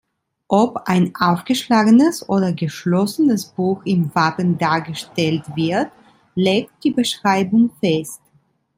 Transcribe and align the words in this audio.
Ob 0.49 0.77
ein 0.87 1.13
aufgeschlagenes 1.19 2.27
oder 2.27 2.53
geschlossenes 2.53 3.45
Buch 3.45 3.83
im 3.85 4.09
Wappen 4.15 4.57
dargestellt 4.57 5.43
wird, 5.55 5.91
legt 6.33 6.71
die 6.83 6.89
Beschreibung 6.89 7.69
fest. 7.79 8.19